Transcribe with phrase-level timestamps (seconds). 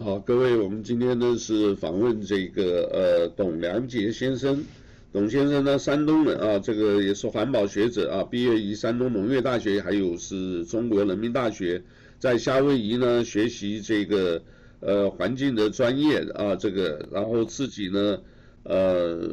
[0.00, 4.64] 好，各位，我们今天呢是访问这个呃董良杰先生，
[5.12, 11.82] 董先生呢山东人啊，这个也是环保学者啊，毕业于山东农业大学，还有是中国人民大学，
[12.18, 14.42] 在夏威夷呢学习这个
[14.80, 18.18] 呃环境的专业啊，这个然后自己呢
[18.62, 19.28] 呃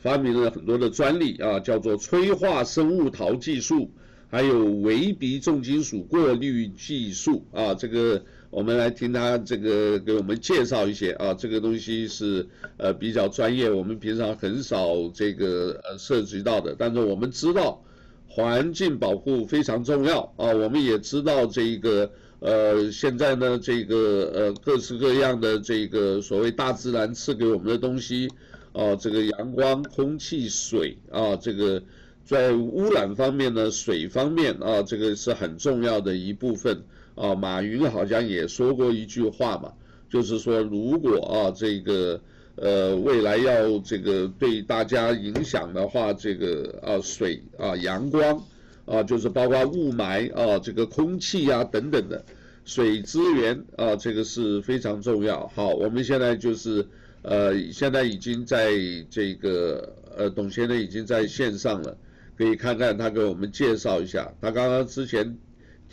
[0.00, 3.90] 发明了很多的专利啊，叫做催化生物陶技术，
[4.30, 8.24] 还有微鼻重金属过滤技术啊，这个。
[8.56, 16.74] 我们来听他这个给我们介绍一些啊，这个东西是呃比较专业，我们平常很少这个呃涉及到的。
[16.78, 17.84] 但是我们知道
[18.26, 28.26] 环境保护非常重要啊，我们也知道这个呃现在呢这个呃各式各样的这个所谓大自然赐给我们的东西
[28.72, 31.82] 啊，这个阳光、空气、水啊，这个
[32.24, 36.82] 在污染方面呢，水方面啊，这个是很重要的一部分。
[37.16, 39.72] 啊，马云好像也说过一句话嘛，
[40.10, 42.20] 就是说，如果啊这个
[42.56, 48.44] 呃未来要这个对大家影响的话，这个啊水啊阳光
[48.84, 52.22] 啊就是包括雾霾啊这个空气啊等等的
[52.66, 55.50] 水资源啊这个是非常重要。
[55.54, 56.86] 好，我们现在就是
[57.22, 58.72] 呃现在已经在
[59.08, 61.96] 这个呃董先生已经在线上了，
[62.36, 65.38] 可以看看他给我们介绍一下，他刚刚之前。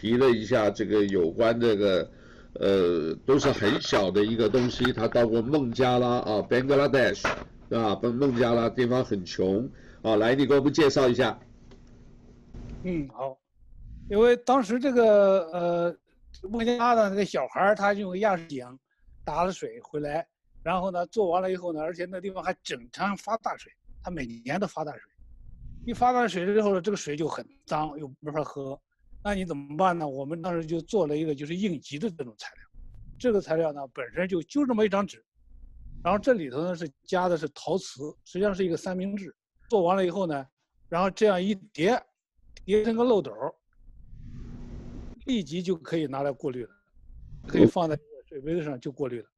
[0.03, 2.11] 提了一下这个有关这个，
[2.55, 4.91] 呃，都是很小的一个东西。
[4.91, 7.23] 他到过孟加拉啊，Bangladesh，
[7.69, 7.97] 对吧？
[8.03, 9.65] 孟孟加拉地方很穷
[10.01, 10.17] 啊。
[10.17, 11.39] 来，你给我们介绍一下。
[12.83, 13.37] 嗯，好。
[14.09, 15.95] 因为当时这个呃，
[16.49, 18.67] 孟加拉的那个小孩，他用压式井
[19.23, 20.27] 打了水回来，
[20.63, 23.71] 然后呢做完了以后呢，而且那地方还经常发大水，
[24.03, 25.01] 他每年都发大水。
[25.85, 28.77] 一发大水之后呢，这个水就很脏，又没法喝。
[29.23, 30.05] 那你怎么办呢？
[30.05, 32.63] 我们当时就做了一个就是应急的这种材料，
[33.17, 35.23] 这个材料呢本身就就这么一张纸，
[36.03, 39.33] 然后这里头呢是加的是陶瓷，实际上是一个三明治。
[39.69, 40.45] 做完了以后呢，
[40.89, 41.97] 然后这样一叠，
[42.65, 43.31] 叠成个漏斗，
[45.25, 46.69] 立即就可以拿来过滤了，
[47.47, 47.97] 可以放在
[48.27, 49.29] 水杯子上就过滤了。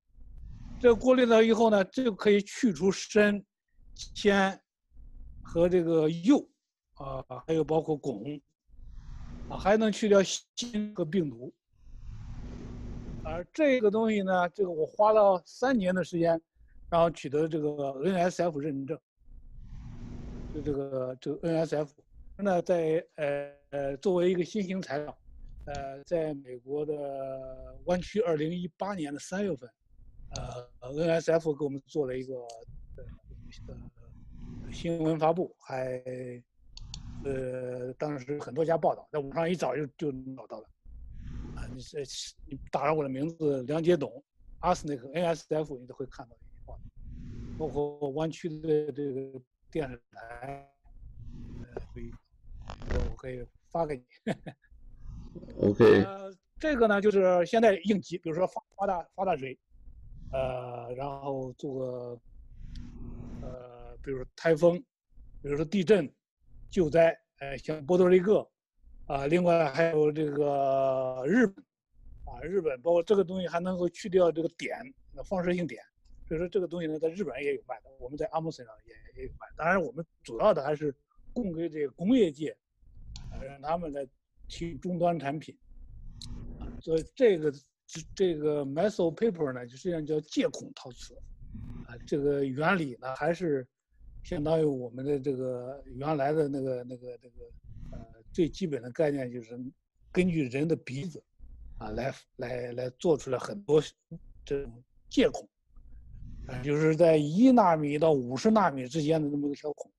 [0.80, 3.46] 这过滤了以后呢，这就可以去除砷、
[3.94, 4.60] 铅
[5.44, 6.50] 和这个铀
[6.96, 8.42] 啊，还有包括汞。
[9.50, 11.54] 啊，还能去掉新和病毒。
[13.24, 16.40] 而这个东西呢，这个我花了三年的时间，
[16.90, 17.70] 然后取得这个
[18.04, 19.00] NSF 认证。
[20.54, 21.90] 就这个这个 NSF，
[22.38, 25.18] 那在呃呃作为一个新型材料，
[25.66, 29.70] 呃，在美国的湾区，二零一八年的三月份，
[30.82, 32.36] 呃，NSF 给我们做了一个
[33.68, 36.02] 呃新闻发布，还。
[37.26, 40.70] 呃，当时很多家报道，在网上一找就就找到了。
[41.56, 42.04] 啊，你这
[42.46, 44.24] 你打上我的名字梁杰董，
[44.60, 46.82] 阿斯那个 NSF，你都会看到一些报道，
[47.58, 49.42] 包括湾区的这个
[49.72, 50.70] 电视台，
[51.64, 52.12] 呃，可以，
[53.10, 54.04] 我可以发给你。
[55.62, 56.04] OK。
[56.04, 59.58] 呃，这个呢，就是现在应急，比如说发发大发大水，
[60.32, 62.20] 呃，然后做个，
[63.42, 64.78] 呃，比如说台风，
[65.42, 66.08] 比如说地震。
[66.76, 68.46] 救灾，呃，像波多黎各，
[69.06, 71.64] 啊，另外还有这个日本，
[72.26, 75.80] 啊，日本包括这个东西还能够去掉这个碘，那放射性碘，
[76.28, 79.48] 所以说这个东西呢，在日本也有卖的，我们在 Amazon 上也也有卖。
[79.56, 80.94] 当然，我们主要的还是
[81.32, 82.50] 供给这个工业界，
[83.32, 84.06] 啊，让他们来
[84.50, 85.58] 提终端产品。
[86.60, 87.50] 啊，所以这个
[87.88, 91.16] 这这个 Meso Paper 呢，就实际上叫介孔陶瓷，
[91.88, 93.66] 啊，这个原理呢还是。
[94.26, 97.46] 相当于我们的这个原来的那个那个那个
[97.92, 98.00] 呃
[98.34, 99.56] 最基本的概念就是
[100.12, 101.22] 根据人的鼻子
[101.78, 103.80] 啊来来来做出来很多
[104.44, 105.48] 这种介孔，
[106.48, 109.92] 啊就是在一纳米到五十纳米之间的那么个小孔，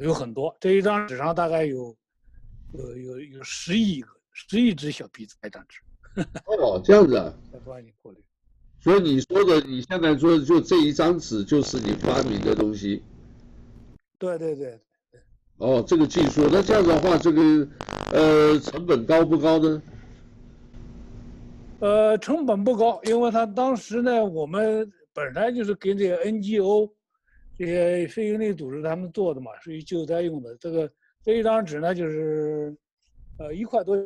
[0.00, 0.56] 有很多。
[0.60, 1.92] 这一张纸上大概有
[2.72, 5.80] 有有有十亿个十亿只小鼻子一张纸。
[6.46, 7.34] 哦，这样子啊。
[7.52, 8.18] 再帮你过滤。
[8.78, 13.02] 所以你说的你现在说的就这一张纸就是你发明的东西。
[14.18, 14.80] 对对对，
[15.58, 17.68] 哦，这个技术，那这样的话，这个
[18.12, 19.82] 呃成本高不高呢？
[21.80, 26.90] 呃，成本不高，因为他当时呢，我们本来就是跟这个 NGO
[27.58, 30.56] 这些非营利组织他们做的嘛，属于救灾用的。
[30.56, 30.90] 这个
[31.22, 32.74] 这一张纸呢，就是
[33.38, 34.02] 呃一块多，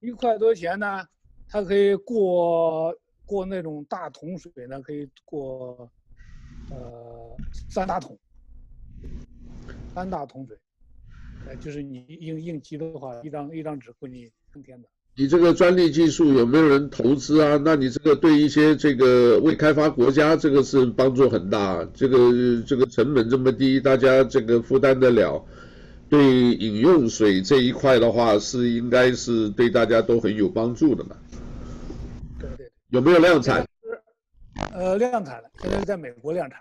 [0.00, 1.06] 一块多钱呢，
[1.50, 2.94] 它可以过
[3.26, 5.90] 过那种大桶水呢，可以过
[6.70, 7.36] 呃
[7.68, 8.18] 三大桶。
[9.94, 10.56] 三大桶水，
[11.46, 14.88] 呃，就是你应应急的话，一张一张纸够你三天的。
[15.16, 17.60] 你这个专利技术有没有人投资啊？
[17.64, 21.84] 那你这个对一些这个未开发国家，这个是帮助很大。
[21.92, 25.44] 这个这个成本这么低，大家这个负担得了。
[26.08, 31.16] 对饮用水这一块的话，是应该是对大家都很有帮助的嘛。
[32.38, 32.70] 对对。
[32.90, 33.66] 有没有量产？
[34.72, 36.60] 呃，量产了，现在是在美国量产。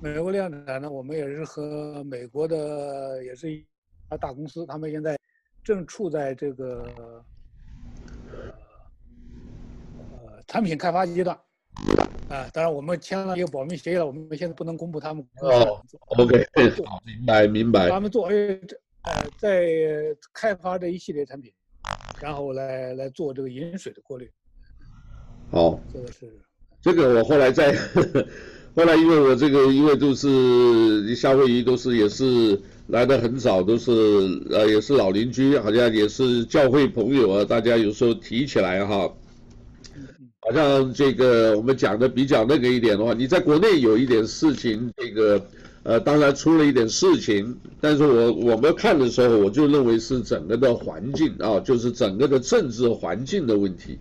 [0.00, 3.64] 美国量产呢，我们也是和美国的也是一
[4.10, 5.18] 家大公司，他们现在
[5.62, 7.24] 正处在这个呃。
[10.46, 11.38] 产品开发阶段，
[12.30, 15.78] 啊，当然我们签了一个保密协议了，我们现在不能公布他们哦。
[16.16, 16.42] OK，
[16.86, 17.90] 好，明白明白。
[17.90, 18.64] 他们做，呃，
[19.36, 19.66] 在
[20.32, 21.52] 开发这一系列产品，
[22.18, 24.32] 然后来来做这个饮水的过滤。
[25.50, 26.40] 好，这个是
[26.80, 27.70] 这个我后来在，
[28.78, 33.90] 后来因为我这个因为都是夏威夷都是也是来的很早，都是
[34.52, 39.12] 呃也是老邻居，好像也是教会朋友啊，大家有时候提起来哈。
[40.38, 45.44] 好像这个我们讲的比较那个一点的话，你在国内有一点事情，这个
[45.82, 53.98] 呃，当然出了一点事情，但是我我们看的时候，我就认为是整个的环境啊，就是整个的政治环境的问题，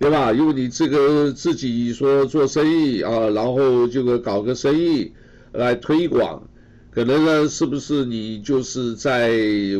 [0.00, 0.32] 对吧？
[0.32, 5.12] 因为你这个自己说做生意啊，然后这个搞个生意
[5.52, 6.42] 来推广，
[6.90, 9.28] 可能呢是不是你就是在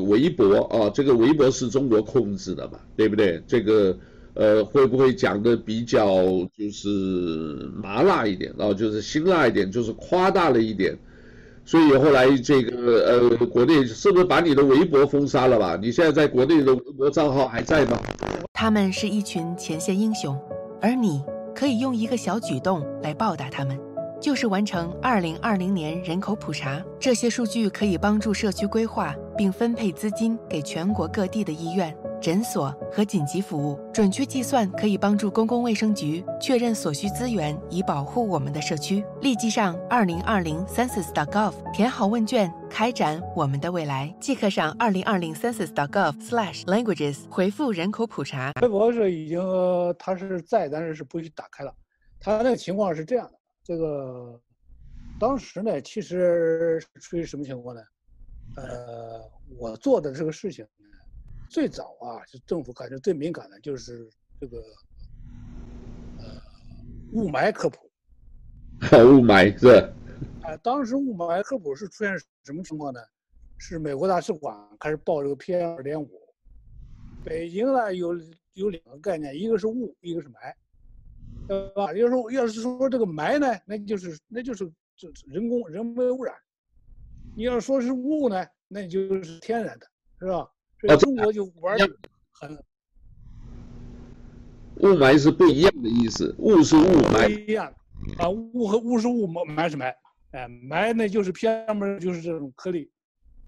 [0.07, 0.91] 微博啊？
[0.95, 3.43] 这个微博是中国控制的嘛，对不对？
[3.49, 3.99] 这个。
[4.33, 6.15] 呃，会不会讲的比较
[6.57, 6.89] 就是
[7.83, 10.97] 麻辣一点，然后就是辛辣一点，就是夸大了一点，
[11.71, 15.79] 所以后来这个呃，国内是不是把你的微博封杀了吧？
[15.81, 17.97] 你现在在国内的微博账号还在吗？
[18.53, 20.37] 他们是一群前线英雄，
[20.83, 21.23] 而你
[21.55, 23.79] 可以用一个小举动来报答他们，
[24.21, 26.83] 就是完成二零二零年人口普查。
[26.99, 31.97] 这些数据可以帮助社区规划，并分配资金给全国各地的医院。
[32.21, 39.03] 诊所和紧急服务，准确计算可以帮助公共卫生局确认所需资源，以保护我们的社区。
[39.23, 44.15] 立即上二零二零 census.gov 填好问卷，开展我们的未来。
[44.21, 48.53] 即刻上二零二零 census.gov/languages 回复人口普查。
[48.61, 49.41] 微博是已经，
[49.99, 51.75] 它是在，但是是不许打开了。
[52.21, 54.39] 它那个情况是这样的，这个
[55.19, 57.81] 当时呢，其实是出于什么情况呢？
[58.57, 59.21] 呃，
[59.59, 60.67] 我做的这个事情。
[61.51, 64.09] 最早啊，是政府感觉最敏感的就是
[64.41, 64.59] 这个
[66.19, 66.41] 呃
[67.13, 67.91] 雾霾科普。
[68.97, 69.69] 雾霾是。
[70.43, 73.01] 啊、呃，当时雾霾科普是出现什么情况呢？
[73.59, 76.09] 是美国大使馆开始报这个 PM 二点五。
[77.25, 78.17] 北京呢有
[78.55, 80.55] 有两个概念，一个是雾，一个是霾，
[81.49, 81.93] 对吧？
[81.93, 86.33] 要说要是说这个霾呢，那就是那就是就是人工人为污染；
[87.37, 89.87] 你要说是雾呢，那就是天然的，
[90.21, 90.49] 是吧？
[90.81, 91.87] 所以中国就玩的
[92.33, 92.57] 很，
[94.77, 97.67] 雾霾是不一样的意思，雾是雾霾不一样
[98.19, 99.95] 啊，雾和雾是雾，霾是霾，
[100.31, 102.91] 哎，霾呢就是 PM 就是这种颗粒，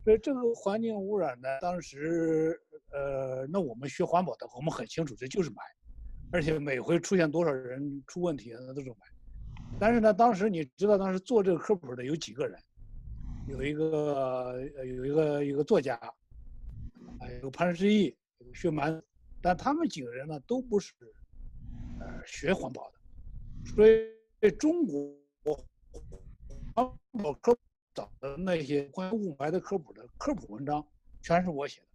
[0.04, 5.54] 所以这个环境污染呢，当时呃，那我们学环保的，我们很清楚这就是霾，
[6.32, 8.96] 而且每回出现多少人出问题，那都是霾。
[9.80, 12.58] 但是呢，当时你知道当时做这个科普的有几个人，
[13.48, 15.98] 有一个有一个一个作家。
[17.42, 19.02] 有潘石屹，有薛蛮，
[19.40, 20.92] 但他们几个人呢，都不是
[22.00, 22.98] 呃学环保的，
[23.74, 25.14] 所以中国
[26.74, 26.90] 环
[27.22, 27.60] 保科普
[27.94, 30.84] 找的那些关于雾霾的科普的科普文章，
[31.22, 31.86] 全是我写的。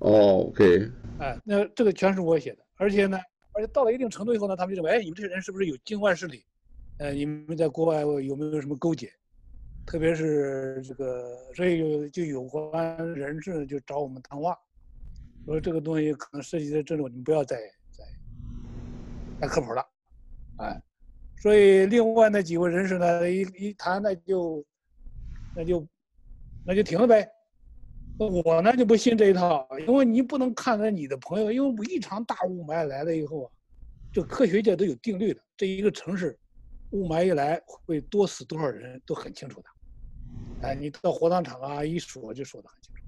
[0.00, 0.90] 哦，OK。
[1.18, 3.18] 哎，那这个全是我写的，而且呢，
[3.52, 6.44] 而且到了一定程度以后呢，他们就认为，哎，你们这些人是不是有境外势力？
[6.98, 9.12] 呃，你们在国外有没有什么勾结？
[9.86, 14.58] 特别是这个，所以就就有关人士就找我们谈话，
[15.44, 17.56] 说这个东西可能涉及的这种，你们不要再
[17.92, 18.04] 再
[19.40, 19.86] 再科普了，
[20.58, 20.82] 哎，
[21.40, 24.66] 所以另外那几位人士呢，一一谈那就
[25.54, 25.86] 那就
[26.66, 27.26] 那就停了呗。
[28.18, 33.50] 我呢就不信这一套，因为你不能看着你的朋友，因为一场大雾霾来了以后啊，
[34.12, 36.36] 这科学界都有定律的，这一个城市
[36.90, 39.68] 雾霾一来会多死多少人都很清楚的。
[40.62, 43.02] 哎，你到火葬场啊，一说就说得很清楚，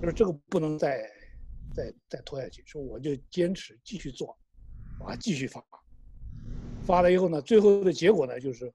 [0.00, 1.02] 就是这个不能再
[1.74, 4.38] 再再拖下去，说我就坚持继续做，
[5.00, 5.62] 啊，继续发，
[6.84, 8.72] 发了以后呢，最后的结果呢，就是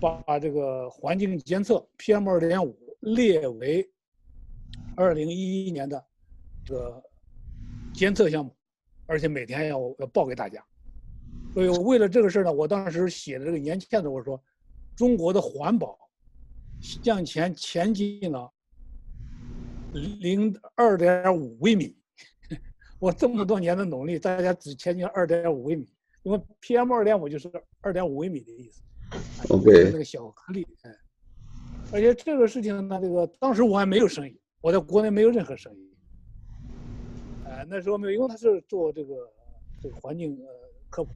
[0.00, 3.88] 把这个环境监测 PM 二点五列为
[4.96, 6.04] 二零一一年的
[6.64, 7.02] 这个
[7.94, 8.52] 监测项目，
[9.06, 10.62] 而且每天要要报给大家。
[11.54, 14.42] 所以我为了这个事儿呢，我当时写的这个年签子，我说
[14.96, 15.96] 中国的环保。
[16.82, 18.52] 向前前进了
[20.20, 21.96] 零二点五微米，
[22.98, 25.88] 我这么多年的努力，大家只前进二点五微米，
[26.24, 28.82] 因为 PM 二点五就是二点五微米的意思。
[29.48, 29.90] OK。
[29.92, 30.90] 那个小颗粒，哎，
[31.92, 35.94] 而且这个事情呢，这个当时我还没有生意，我在国内没有任何生意。
[37.46, 39.14] 哎，那时候没有，因为他是做这个
[39.80, 40.46] 这个环境呃
[40.90, 41.12] 科普。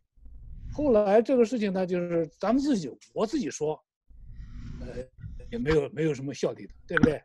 [0.73, 3.86] 后来这个事情呢，就是咱们自己，我自己说，呃，
[5.51, 7.23] 也没有没有什么效力的，对不对？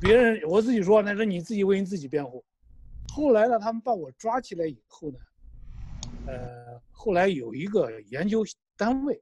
[0.00, 2.44] 别人我自己说，那是你自己为你自己辩护。
[3.14, 5.18] 后来呢，他们把我抓起来以后呢，
[6.26, 8.44] 呃，后来有一个研究
[8.76, 9.20] 单位，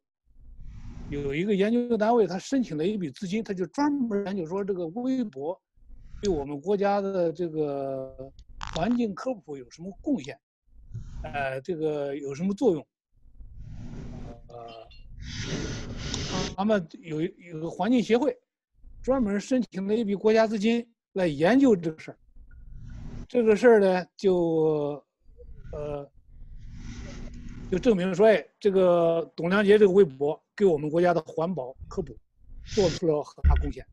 [1.11, 5.59] 有一个研究单位，他申请了一笔资金，他就专门研究说这个微博
[6.23, 8.31] 对我们国家的这个
[8.75, 10.39] 环境科普有什么贡献，
[11.23, 12.87] 呃，这个有什么作用？
[14.49, 14.89] 呃，
[16.57, 18.37] 他们有有个环境协会，
[19.03, 22.19] 专门申请了一笔国家资金来研究这个事儿。
[23.29, 25.03] 这个事儿呢，就，
[25.73, 26.11] 呃，
[27.71, 32.17] 就证明说，哎，这个董良杰这个微博给我们国家的环保科普
[32.65, 33.87] 做出了很大贡献。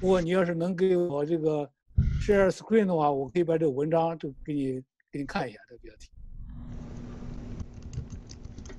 [0.00, 1.70] 如果你要是能给我这个
[2.20, 6.08] share screen 的话，我可以把这个文章就给你给你看一下这个标题。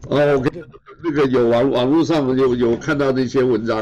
[0.09, 0.69] 哦，我跟
[1.01, 3.79] 那个有网网络上有有看到那些文章，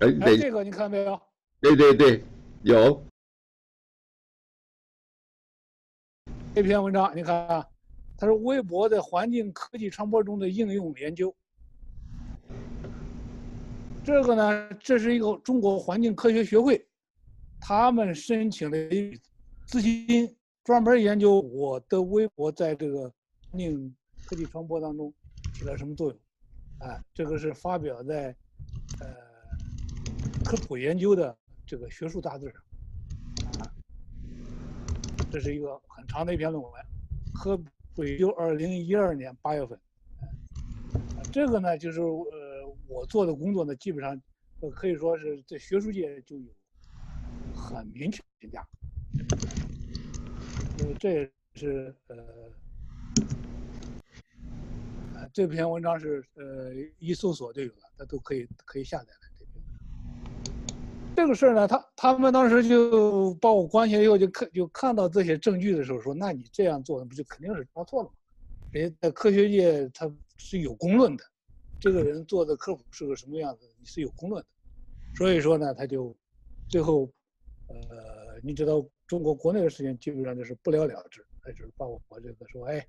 [0.00, 1.20] 哎，哎，这个你看没有？
[1.60, 2.24] 对对对，
[2.62, 3.04] 有。
[6.54, 7.66] 这篇文章你看啊，
[8.16, 11.34] 它是微博在环境科技传播中的应用研究。
[14.02, 16.82] 这个呢，这是一个中国环境科学学会，
[17.60, 19.20] 他们申请了一笔
[19.66, 23.12] 资金，专门研究我的微博在这个
[23.50, 25.12] 环境科技传播当中
[25.56, 26.18] 起了什么作用。
[26.78, 28.36] 啊，这个是发表在
[29.00, 29.06] 呃
[30.44, 31.34] 科普研究的
[31.64, 32.62] 这个学术杂志上。
[35.30, 36.72] 这是一个很长的一篇论文，
[37.34, 37.56] 科
[37.94, 39.78] 普研究二零一二年八月份。
[41.32, 44.20] 这个呢，就是呃，我做的工作呢，基本上
[44.60, 46.52] 呃可以说是在学术界就有
[47.54, 48.66] 很明确评价。
[50.78, 52.16] 因为这也是呃，
[55.36, 59.20] 这篇文章是呃一搜索就有了，它都可以可以下载的。
[61.14, 68.14] 这个事儿呢，他他们当时就把我关起来以后，就看就看到这些证据的时候，说：“那你这样做那，不就肯定是抓错了吗？
[68.70, 71.24] 人家在科学界他是有公论的，
[71.78, 74.48] 这个人做的科普是个什么样子，你是有公论的。
[75.18, 76.16] 所以说呢，他就
[76.66, 77.10] 最后，
[77.68, 77.76] 呃，
[78.42, 82.86] 你知道中国国内的事情基本上就是不了了之，他就是把我我这个说，哎，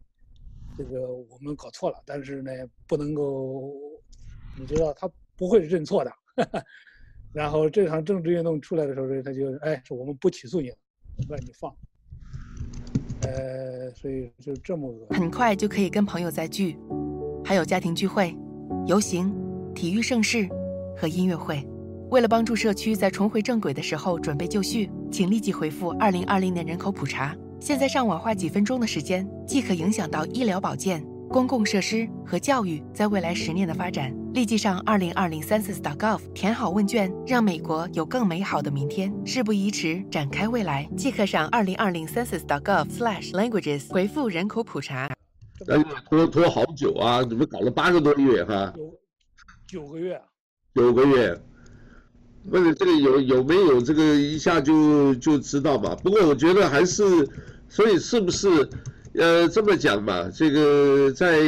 [0.77, 2.51] 这个我们搞错了，但是呢，
[2.85, 3.73] 不能够，
[4.59, 6.11] 你知道他不会认错的。
[6.35, 6.63] 呵呵”
[7.33, 10.75] 然后这场政治运动出来的时候，他就哎说我们不起诉你了，
[11.27, 11.75] 让你放。
[13.23, 15.15] 呃，所以就这么个。
[15.15, 16.77] 很快就可以跟朋友再聚，
[17.43, 18.35] 还有家庭聚会、
[18.85, 19.33] 游行、
[19.73, 20.47] 体育盛事
[20.95, 21.67] 和音乐会。
[22.09, 27.35] 为了帮助社区在重回正轨的时候准备就绪，请立即回复“二零二零年人口普查”。
[27.59, 31.03] 现在上网花几分钟的时间，即可影响到医疗保健。
[31.29, 39.13] 公共设施和教育在未来十年的发展，立即上二零二零 census.gov 填好问卷，让美国有更美好的明天。
[39.25, 45.09] 事不宜迟，展开未来，即刻上二零二零 census.gov/languages 回复人口普查。
[45.67, 48.73] 哎拖拖好久啊，怎么搞了八个多月哈？
[49.67, 50.21] 九九个月。
[50.73, 51.37] 九个月，
[52.49, 55.95] 问你这个有有没有这个一下就就知道吧？
[56.03, 57.03] 不过我觉得还是，
[57.69, 58.69] 所以是不是？
[59.13, 61.41] 呃，这么讲吧，这个在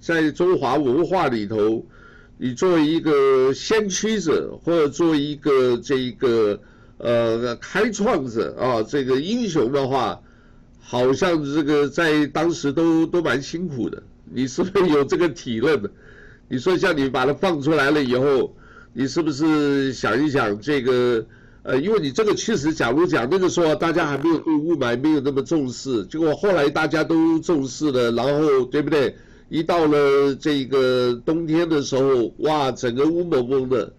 [0.00, 1.84] 在中华文化里头，
[2.38, 6.58] 你作为一个先驱者，或者作为一个这一个
[6.96, 10.18] 呃开创者啊，这个英雄的话，
[10.80, 14.02] 好像这个在当时都都蛮辛苦的。
[14.32, 15.90] 你是不是有这个体认？
[16.48, 18.56] 你说像你把它放出来了以后，
[18.92, 21.24] 你是不是想一想这个？
[21.64, 29.14] 呃，因为你这个确实，假如讲那个时候大家还没有对雾霾没有那么重视，结果后来大家都重视了，然后对不对？
[29.48, 33.92] 一到了这个冬天的时候，哇，整个乌蒙蒙的，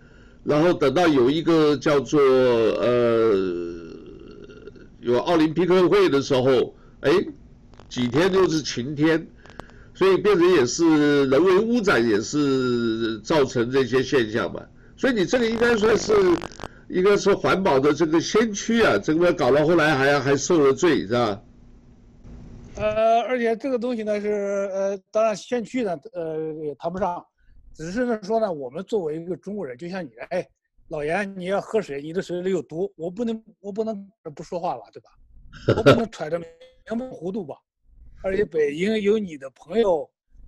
[0.44, 3.34] 然后等到有一个叫做呃
[5.00, 7.12] 有奥林匹克会的时候，哎，
[7.88, 9.26] 几天就是晴天，
[9.94, 14.60] 所以变成也是人为污染，也是造成这些现象嘛。
[15.04, 16.14] 所以你这个应该说是。
[16.90, 21.44] 应该是环保的这个先驱啊，这个搞到后来还还受了罪，是吧？
[22.76, 24.30] 呃，而且这个东西呢是
[24.72, 27.26] 呃，当然先驱呢呃也谈不上，
[27.74, 30.48] 只是呢说呢，我们作为一个中国人，就像你，哎，
[30.90, 35.10] 老严，你要喝水，你的水里有毒，我不能我不能不说话了，对吧？
[35.78, 36.48] 我不能揣着明
[37.00, 37.56] 白糊涂吧。
[38.22, 40.08] 而且北京有你的朋友，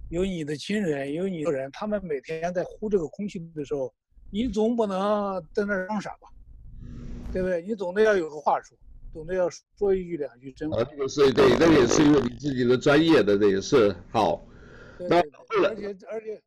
[0.09, 3.91] 有你的亲人，有你的人，他们每天在呼这个空气的时候，
[4.35, 6.27] 你总不能在那装傻吧？
[7.31, 7.61] 对不对？
[7.61, 8.77] 你总得要有个话说，
[9.13, 10.81] 总得要说一句两句真话。
[10.81, 14.45] 啊，这个是对，这也是有你自己的专业的，这也是好。
[14.99, 16.41] 而且而且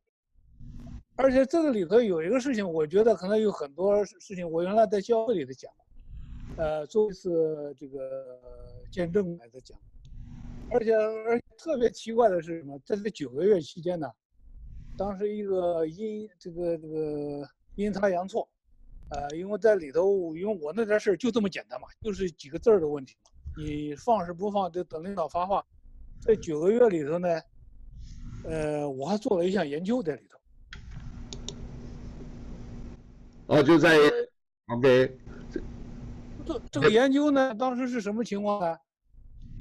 [1.15, 5.71] 而且这个里头有一个事情，我觉得可能有很多事情，我原来在教会里头讲，
[6.57, 8.39] 呃，做一次这个
[8.91, 9.75] 见证来的讲。
[10.69, 12.79] 而且而且特别奇怪的是什么？
[12.85, 14.07] 在这九个月期间呢，
[14.95, 18.45] 当时一个因这个这个阴差阳错，
[19.09, 25.65] 呃，因为在里头，因为我那点事儿就这么简单嘛，就是几个字儿的问题嘛，你放是不放，就等领导发话。
[26.19, 27.41] 这九个月里头呢，
[28.43, 30.37] 呃，我还做了一项研究在里头。
[33.47, 33.97] 哦，就在
[34.67, 35.17] OK。
[36.45, 38.77] 这这个研究呢，当时是什么情况呢？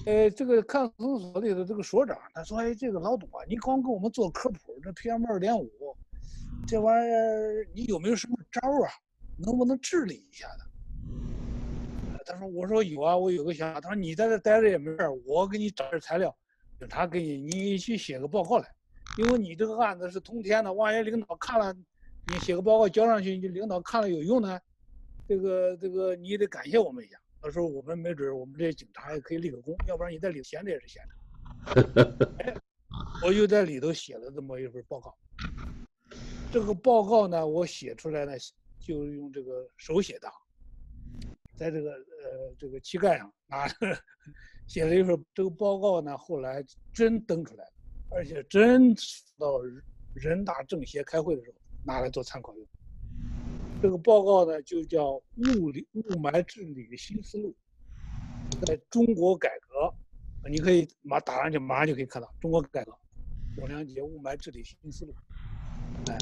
[0.06, 5.70] 呃，这个看守所里的这个所长，他说：“哎，这个老董啊，你光给我们做科普，这 PM 二点五，
[6.66, 8.90] 这玩意儿你有没有什么招啊？
[9.36, 10.64] 能不能治理一下子？”
[12.26, 13.80] 他说：“我说有啊，我有个想法。
[13.80, 16.36] 他说你在这待着也没事，我给你找点材料，
[16.78, 18.68] 警察给你，你去写个报告来，
[19.16, 21.72] 因为你这个案子是通天的，万一领导看了，
[22.26, 24.60] 你写个报告交上去，你领导看了有用呢，
[25.26, 32.28] 这个这个你也得感谢我们一下。”到时候我们没准，我们这些警察也可以立个功，要不然你在里闲着也是闲着。
[32.44, 32.54] 哎，
[33.24, 35.16] 我就在里头写了这么一份报告。
[36.50, 38.33] 这个报告呢，我写出来呢，
[38.78, 40.33] 就用这个手写的，
[41.55, 43.75] 在这个呃这个膝盖上拿着
[44.67, 45.23] 写了一份。
[45.35, 47.73] 这个报告呢，后来真登出来了，
[48.11, 48.95] 而且真
[49.37, 49.61] 到
[50.14, 52.67] 人大政协开会的时候拿来做参考用。
[53.83, 55.05] 这个报告呢，就叫
[55.37, 57.55] 《雾里雾霾治理的新思路》，
[58.67, 59.95] 在中国改革，
[60.50, 62.99] 你可以马打上去，马上就可以看到中国改革，
[63.55, 65.14] 总量级雾霾治理新思路。
[66.07, 66.19] 哎，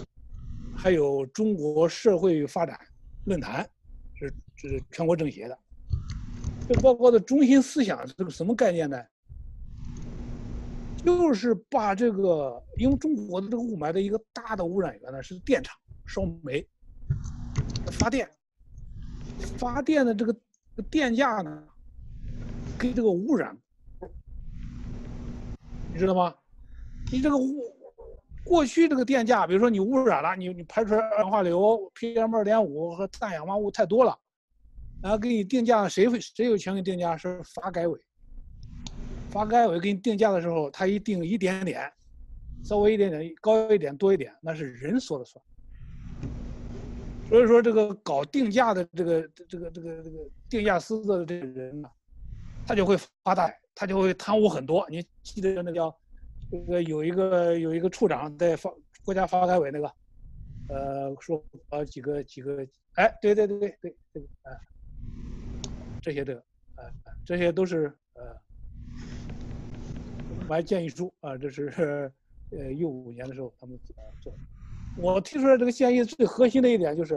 [0.76, 2.78] 还有中国社会发展
[3.24, 3.68] 论坛，
[4.14, 5.58] 是是全国政协的。
[6.68, 9.02] 这个报告的中心思想是个什么概念呢？
[11.04, 16.66] 就是把这个，因为中国的这个雾霾的一个大的污染源呢是电厂烧煤。
[17.92, 18.28] 发电，
[19.56, 20.36] 发电的这个
[20.90, 21.62] 电价呢，
[22.76, 23.56] 跟这个污染，
[25.92, 26.34] 你知道吗？
[27.12, 27.75] 你这个污，
[28.46, 34.16] 过去这个电价，比如说你污染了，你你排出来二氧化硫、PM 二点五和氮氧化物太多了，
[35.02, 37.16] 然后给你定价，谁会谁有权给定价？
[37.16, 38.00] 是发改委。
[39.30, 41.92] 发改委给你定价的时候，他一定一点点，
[42.64, 45.44] 稍微一点点高一点多一点，那是人说了算。
[47.28, 51.88] 所以说，这个搞定价的这个这个这个这个定价司的这个人呢，
[52.64, 54.86] 他就会发大，他就会贪污很多。
[54.88, 55.92] 你记得那叫，
[56.50, 58.70] 这个有一个有一个处长在发
[59.04, 59.92] 国家发改委那个，
[60.68, 64.58] 呃，说呃几个几个，哎，对对对对对，这个哎，
[66.02, 66.44] 这些的，
[66.76, 66.84] 哎，
[67.24, 68.36] 这些都是呃，
[70.48, 72.12] 我还建议书啊，这是
[72.50, 73.78] 呃一五年的时候他们
[74.20, 74.38] 做的。
[74.98, 77.14] 我提出来这个建议最核心的一点就是，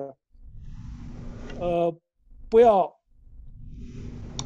[1.60, 1.96] 呃，
[2.50, 2.94] 不要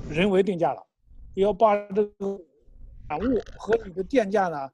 [0.09, 0.85] 人为定价了，
[1.33, 2.39] 要把这个
[3.07, 4.69] 产物和你的电价呢，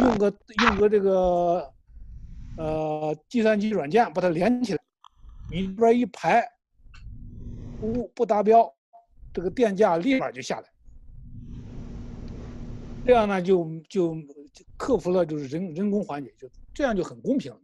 [0.00, 0.32] 用个
[0.66, 1.72] 用个这个
[2.56, 4.78] 呃计算机软件把它连起来，
[5.50, 6.46] 你这边一排
[7.82, 8.72] 物不达标，
[9.32, 10.68] 这个电价立马就下来，
[13.06, 14.16] 这样呢就就
[14.76, 17.60] 克服了就是人人工环节，就这样就很公平了。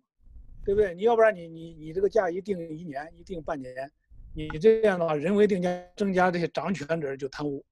[0.64, 0.92] 对不对？
[0.96, 3.88] 你要不然你你你这个价一定一年，一定半年，
[4.34, 7.64] 你这样的话，人为定价增加这些掌权者就贪污。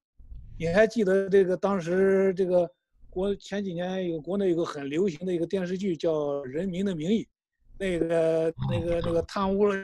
[0.57, 2.71] 你还记得这个当时这个
[3.11, 6.13] 国前几年有国内有个很流行的一个电视剧叫
[6.43, 7.23] 《人民的名义》，
[7.79, 9.75] 那个那个那个贪污了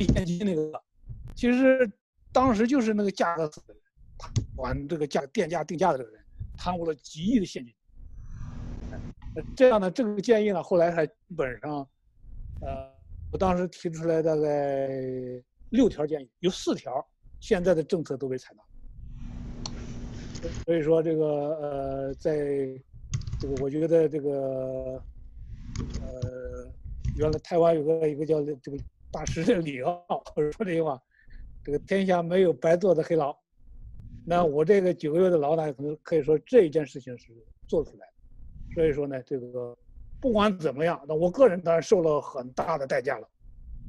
[0.00, 0.82] 现金那个，
[1.34, 1.90] 其实
[2.32, 3.50] 当时就是那个价格
[4.56, 6.20] 管这个价电价定价的这个人
[6.56, 7.74] 贪污了几亿的现金。
[9.54, 11.86] 这样的这个建议呢，后来还基本上，
[12.60, 12.90] 呃，
[13.30, 14.88] 我当时提出来大概
[15.70, 17.06] 六条建议，有四条
[17.40, 18.62] 现在的政策都被采纳。
[20.64, 22.36] 所以说这个呃，在
[23.40, 25.02] 这个我觉得这个
[26.00, 26.66] 呃，
[27.16, 28.78] 原来台湾有个一个叫这个
[29.10, 30.04] 大师李奥
[30.36, 31.00] 说这句话，
[31.64, 33.36] 这个天下没有白做的黑牢。
[34.24, 37.32] 那我这个九个月的牢呢，可能可以说这一件事情是
[37.66, 38.06] 做出来。
[38.74, 39.76] 所以说呢，这个
[40.20, 43.28] 不管怎么样，那我个人当然受了很大的代价了，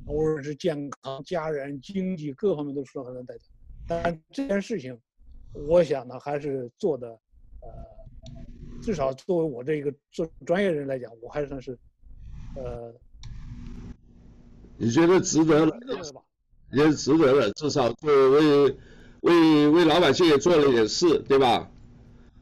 [0.09, 3.45] 无论是健康、家人、经济各方面都受到很大代价。
[3.87, 4.99] 但这件事情，
[5.53, 7.07] 我想呢，还是做的，
[7.61, 7.69] 呃，
[8.81, 11.77] 至少作为我这一个做专业人来讲，我还算是，
[12.55, 12.93] 呃，
[14.77, 15.79] 你觉得值得了？
[16.71, 18.77] 也是值得了，至少为为
[19.21, 21.69] 为为老百姓也做了点事，对吧？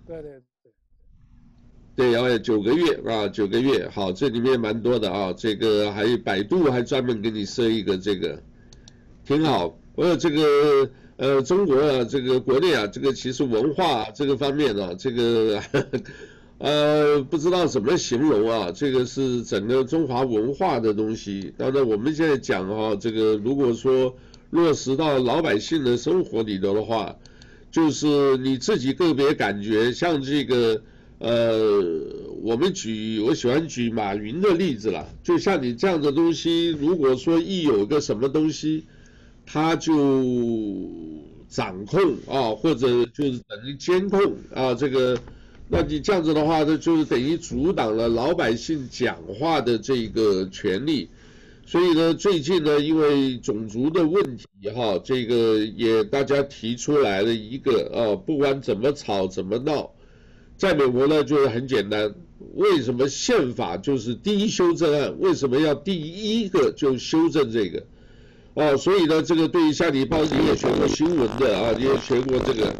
[0.05, 0.41] 对对。
[1.97, 8.39] 对，要有九个月啊，九个月，好，这里面蛮多的啊，这个还有百度还专门给你设一个这个，
[9.25, 9.75] 挺好。
[9.95, 15.99] 我这个呃，中国啊，这个国内啊，这个其实文化这个方面啊，这个呵呵
[16.59, 21.51] 呃，不知道怎么形容啊，这个是整个中华文化的东西。
[21.57, 24.15] 当然我们现在讲哈、这个如果说
[24.51, 27.15] 落实到老百姓的生活里头的话，
[27.71, 30.79] 就是你自己个别感觉像这个。
[31.19, 31.71] 呃，
[32.43, 38.85] 我们举我喜欢举马云的例子了，就像你这样的东西，如果说一有个什么东西，
[39.45, 40.23] 他就
[41.49, 45.17] 掌控啊，或者就是等于监控啊，这个，
[45.69, 51.09] 那你这样子的话，那就是等于阻挡了老百姓讲话的这个权利。
[51.65, 59.91] 所以呢，最近呢，因为种族的问题哈，这个也大家提出来了一个啊，不管怎么吵怎么闹。
[60.57, 62.15] 在美国呢，就是很简单，
[62.55, 65.15] 为什么宪法就是第一修正案？
[65.19, 67.83] 为什么要第一个就修正这个？
[68.55, 72.75] 哦，所以呢，这个对于像你报你也学过新闻的啊，你也学过这个，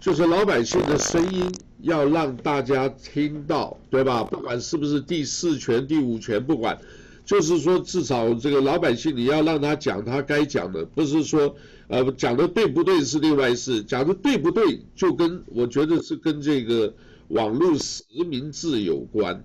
[0.00, 1.44] 就是老百姓的声音
[1.82, 4.24] 要让大家听到，对吧？
[4.24, 6.78] 不管是不是第四权、第五权，不管，
[7.26, 11.54] 就是说至少这个老百姓你要让他讲他该讲的，不是说
[11.88, 16.94] 呃讲的对不对是另外一事，讲的对不对就跟我觉得是跟这个。
[17.28, 19.44] 网络实名制有关，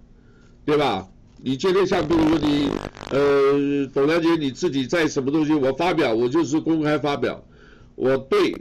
[0.66, 1.08] 对吧？
[1.46, 2.70] 你今天像比如说你，
[3.12, 7.44] 呃，董良杰你自己在什么东西我发表，我就是公开发表，
[7.96, 8.56] 我对，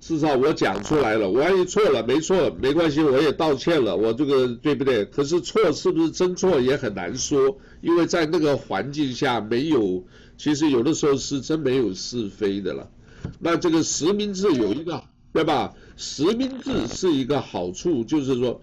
[0.00, 5.06] 至少我讲出来了，万一错了没错没关系，我也道歉了，我这个对不对？
[5.06, 10.04] 可是错是不是真错也很难说，因为在那个环境下没有，
[10.36, 12.90] 其实有的时候是真没有是非的了。
[13.38, 15.02] 那这个实名制有一个。
[15.34, 15.74] 对吧？
[15.96, 18.60] 实名制是一个好处，就是说，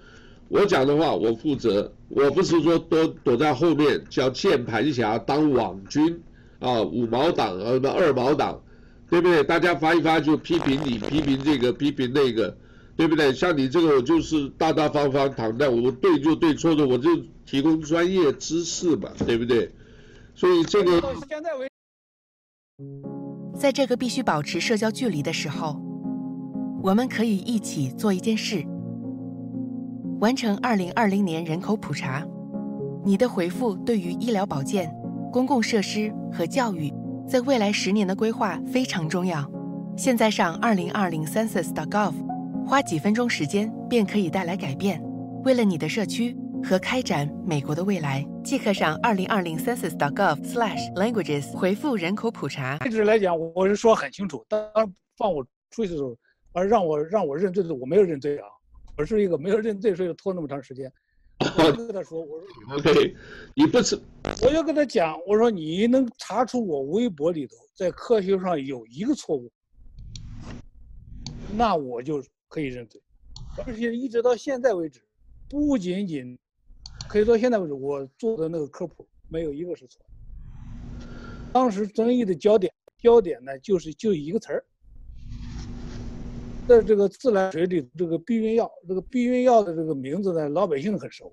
[0.47, 6.21] 我讲的话我负责，我不是说躲躲在后面叫键盘侠当网军
[6.59, 8.61] 啊，五毛党啊什么二毛党，
[9.09, 9.43] 对不对？
[9.43, 12.55] 大家发一发就批评你，批评这个，批评那个，
[12.95, 13.33] 对不对？
[13.33, 17.09] 像你这个，我就是大大方方躺在，我对就对，错的我就
[17.45, 19.69] 提供专业知识嘛，对不对？
[20.35, 21.67] 所以这个到现在为
[22.77, 25.90] 止，在这个必须保持社交距离的时候。
[26.83, 28.65] 我们可以一起做一件事，
[30.19, 32.25] 完成二零二零年人口普查。
[33.05, 34.91] 你的回复对于医疗保健、
[35.31, 36.91] 公共设施和教育
[37.27, 39.47] 在未来十年的规划非常重要。
[39.95, 42.13] 现在上二零二零 census.gov，
[42.65, 44.99] 花几分钟时间便可以带来改变。
[45.43, 52.79] 为了你的社区和开展美国的未来，即刻上二零二零 census.gov/languages 回复人口普查。
[52.87, 54.59] 一直来讲，我是说很清楚，当
[55.15, 56.17] 放我出去的时候。
[56.53, 58.47] 而让我让我认罪的，我没有认罪啊，
[58.97, 60.91] 我是一个没有认罪，所以拖那么长时间。
[61.57, 63.15] 我就跟他说，我说， OK，
[63.55, 63.99] 你不是，
[64.43, 69.51] 我就跟他讲，我说你能查出我微博里头在科学上有一个错误，
[71.55, 73.01] 那我就可以认罪。
[73.65, 75.01] 而且一直到现在为止，
[75.49, 76.37] 不仅仅
[77.09, 80.05] 可以到现在为止，我做的那个科普没有一个是错。
[81.51, 84.63] 当时争议的焦点焦点呢，就是就一个词儿。
[86.71, 91.29] 在这个自来水里，这个避孕药，这个避孕药的这个名字呢，老百姓很熟。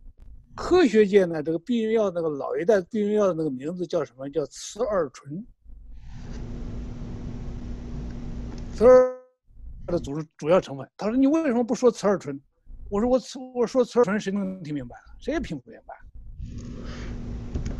[0.57, 4.29] 科学界呢，这个避孕药那个老一代避孕药的那个名字叫什么？
[4.29, 5.46] 叫雌二醇。
[8.74, 9.16] 雌二
[9.87, 10.85] 它的主主要成分。
[10.96, 12.37] 他说：“你为什么不说雌二醇？”
[12.90, 14.96] 我说：“我雌我说雌二醇，谁能听明白？
[15.20, 15.94] 谁也听不明白，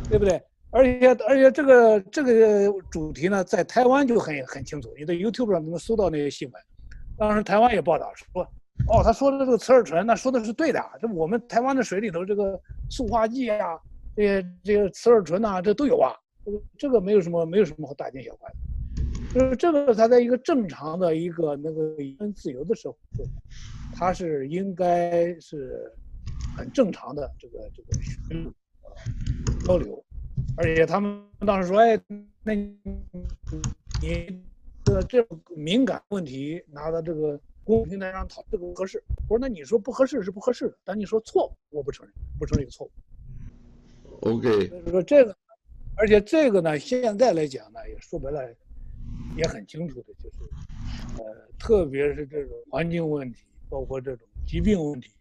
[0.09, 0.41] 对不对？
[0.71, 6.61] 而且而且这个这个主题呢，在台湾就很很清楚，你在 YouTube 上能搜到那些新闻。”
[7.19, 8.41] 当时台湾也报道说，
[8.87, 10.81] 哦，他说的这个雌二醇，那说的是对的。
[11.01, 13.77] 这我们台湾的水里头这个塑化剂啊，
[14.15, 16.15] 这些这个雌二醇呐，这都有啊。
[16.45, 18.55] 这个这个没有什么没有什么好大惊小怪的。
[19.33, 22.97] 就是这个，它在一个正常的一个那个言论自由的社会，
[23.93, 25.93] 它是应该是
[26.57, 27.89] 很正常的这个这个
[29.67, 30.01] 交流。
[30.55, 31.99] 而且他们当时说，哎，
[32.43, 32.79] 那你。
[34.89, 39.03] 这这敏感问题拿到这个公平台上讨论，这个不合适。
[39.27, 42.91] 我说那你说不合适是不合适的，但你说错误，我不承认，不承认有错误。
[44.21, 44.67] OK。
[44.67, 45.35] 所以说这个，
[45.95, 48.41] 而且这个呢，现在来讲呢，也说白了，
[49.37, 50.37] 也很清楚的，就是
[51.21, 55.11] 呃，特别是这种环境问题，包括这种疾病问题，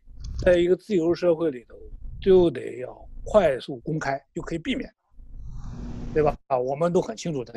[0.42, 1.76] 在一个自由社会里头，
[2.20, 4.90] 就得要快速公开，就可以避免，
[6.14, 6.36] 对吧？
[6.46, 7.52] 啊，我们都很清楚的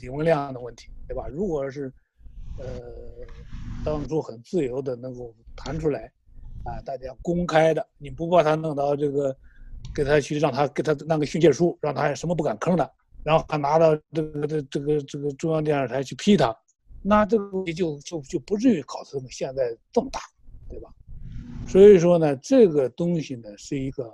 [0.00, 1.26] 李文亮的问题，对吧？
[1.28, 1.92] 如果是，
[2.58, 2.66] 呃，
[3.84, 6.10] 当初很自由的能够谈出来，
[6.64, 9.36] 啊，大家公开的，你不把他弄到这个，
[9.94, 12.90] 给他去让他给他弄个训诫书，让他什么不敢吭的，
[13.24, 16.56] 然后还拿到这个这个这个中央电视台去批他，
[17.02, 20.20] 那这个问题就就就不至于搞成现在这么大，
[20.68, 20.88] 对吧？
[21.66, 24.10] 所以说呢，这个东西呢是一个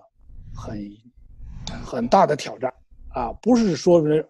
[0.55, 0.90] 很
[1.85, 2.73] 很大的挑战
[3.14, 4.24] 啊，不是说人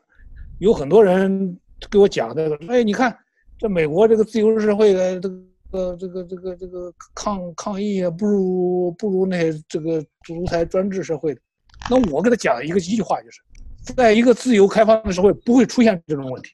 [0.59, 1.59] 有很多人
[1.91, 3.17] 给我讲这个，哎，你看
[3.59, 11.41] 这美国这个自由社会的这个这个这个这个抗抗议啊，不如不如那些这个独裁专制社会的。
[11.91, 13.41] 那我给他讲一个一句话，就是
[13.95, 16.51] 在一个自由开放的社会，不会出现这种问题，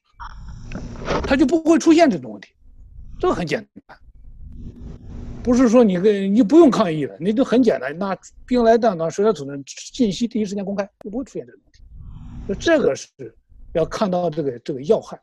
[1.23, 2.53] 他就不会出现这种问题，
[3.19, 3.97] 这个很简单，
[5.43, 11.61] 不是说你跟你不用抗议了，你就很简单，那兵来将挡，水来土掩，信息第一时间公开，就不会出现这种。
[12.55, 13.07] 这个是
[13.73, 15.19] 要看到这个这个要害，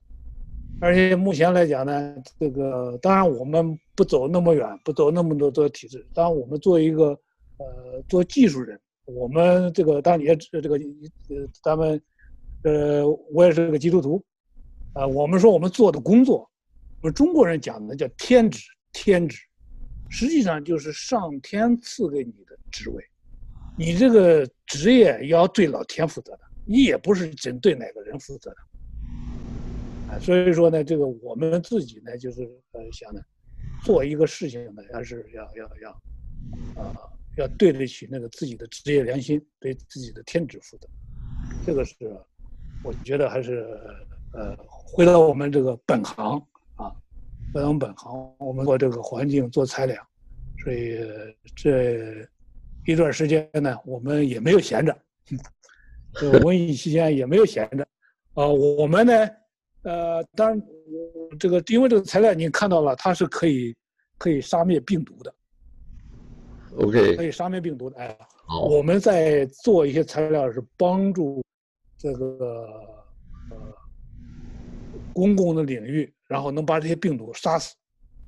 [0.80, 7.18] 而且目前来讲呢，这个当然我们不走那么远，不走那么多的体制，当然我们做一个
[7.58, 8.78] 呃做技术人。
[9.04, 11.98] 我们这个当然也这个呃，咱们
[12.62, 14.22] 呃，我也是个基督徒，
[14.92, 16.46] 啊，我们说我们做的工作，
[17.00, 18.60] 我们中国人讲的叫天职，
[18.92, 19.38] 天职，
[20.10, 23.02] 实际上就是上天赐给你的职位，
[23.78, 28.56] 你这个职业要对老天负责的，你也不是针对哪个人负责的，
[30.12, 33.20] 啊，所以说呢，这个我们自己呢，就是呃想呢，
[33.82, 35.90] 做一个事情呢，还是要要要，
[36.80, 36.94] 啊。
[37.36, 40.88] 要对得起那个自己的职业良心，对自己的天职负责，
[41.64, 41.94] 这个是，
[42.82, 43.78] 我觉得还是，
[44.32, 46.36] 呃，回到我们这个本行
[46.74, 46.90] 啊，
[47.54, 50.04] 回到我们本行，我们做这个环境做材料，
[50.64, 50.98] 所以
[51.54, 52.28] 这
[52.84, 54.98] 一段时间呢，我们也没有闲着，
[56.20, 57.86] 这个瘟疫期间也没有闲着，
[58.34, 59.12] 啊，我们呢，
[59.82, 60.62] 呃，当然，
[61.38, 63.74] 这个因为这个材料你看到了，它是可以
[64.18, 65.34] 可以杀灭病毒的。
[66.76, 67.96] OK，可以杀灭病毒的。
[67.98, 71.42] 哎，好，我们在做一些材料，是帮助
[71.96, 72.66] 这个
[73.50, 73.56] 呃
[75.12, 77.74] 公共的领域，然后能把这些病毒杀死，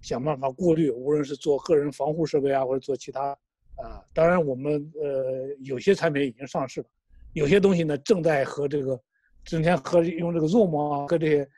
[0.01, 0.91] 想办法过滤。
[0.91, 3.31] 无论是做个人防护设备啊，或者做其他
[3.77, 6.87] 啊，当然我们呃有些产品已经上市了，
[7.33, 9.01] 有些东西呢正在和这个
[9.45, 11.49] 整天和用这个 Zoom 啊，和这些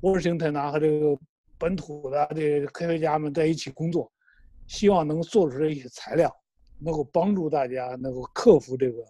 [0.00, 1.16] Washington 啊和这个
[1.58, 4.10] 本土的这些科学家们在一起工作，
[4.66, 6.34] 希望能做出这些材料。
[6.82, 9.04] 能够帮助大家能够克服这个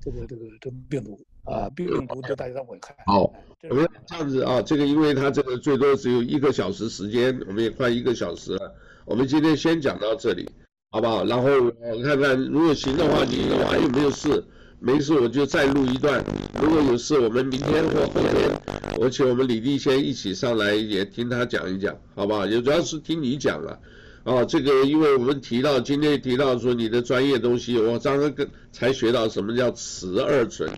[0.00, 2.94] 这个这个这个病毒啊，病毒对大家的危害。
[3.04, 3.22] 好，
[3.68, 8.72] 我们这样子啊，这个因为它这个最多只有一个小时时间，我们也快一个小时了，
[9.04, 10.48] 我们今天先讲到这里，
[10.92, 11.24] 好不好？
[11.24, 14.44] 然后我看看如果行的话，你还有没有事？
[14.78, 16.24] 没事我就再录一段。
[16.62, 18.50] 如果有事，我们明天或后天，
[18.98, 22.46] 我请我们李立先一起上来也听他讲一讲，好不好？
[22.46, 23.78] 也主要是听你讲了。
[24.24, 30.68] 哦，这个因为我们提到今天提到说你的专业东西，我刚刚跟才学到什么叫雌二醇，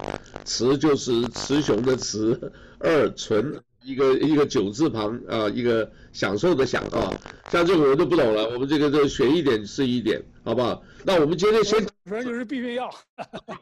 [0.45, 7.11] 雌就是雌雄的雌，二醇一个一个九字旁啊，一个享受的享啊，
[7.51, 10.83] 像这个我都不懂了，我们这个就学一点是一点，好不好？
[11.05, 12.91] 那我们今天先主要就是避孕药，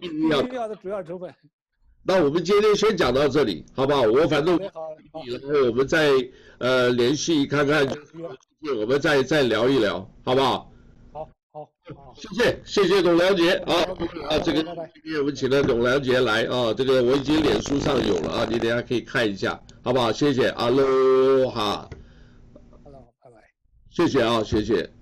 [0.00, 1.32] 避孕药的主要成分。
[2.02, 4.02] 那我们今天先讲到这里，好不好？
[4.02, 6.10] 我反正然后我们再
[6.58, 7.86] 呃联系看看。
[8.80, 10.72] 我们再再聊一聊，好不好？
[11.12, 13.74] 好，好，好，谢谢，谢谢董良杰啊
[14.28, 20.10] 啊，这个今天我们请了董良杰来啊，这个我已经脸书上有了啊，你等下可以看一下，好不好？
[20.10, 21.88] 谢谢，阿喽哈，
[22.82, 23.36] 哈喽，拜拜，
[23.88, 24.95] 谢谢啊，谢谢。